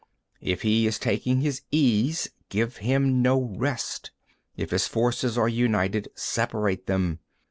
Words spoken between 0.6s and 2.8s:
he is taking his ease, give